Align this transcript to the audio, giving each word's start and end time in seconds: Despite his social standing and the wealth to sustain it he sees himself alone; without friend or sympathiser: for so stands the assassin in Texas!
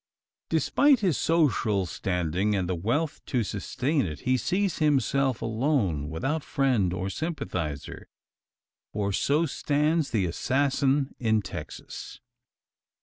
Despite 0.49 1.01
his 1.01 1.15
social 1.15 1.85
standing 1.85 2.55
and 2.55 2.67
the 2.67 2.73
wealth 2.73 3.23
to 3.27 3.43
sustain 3.43 4.07
it 4.07 4.21
he 4.21 4.35
sees 4.35 4.79
himself 4.79 5.43
alone; 5.43 6.09
without 6.09 6.43
friend 6.43 6.91
or 6.91 7.07
sympathiser: 7.07 8.07
for 8.93 9.13
so 9.13 9.45
stands 9.45 10.09
the 10.09 10.25
assassin 10.25 11.13
in 11.19 11.43
Texas! 11.43 12.19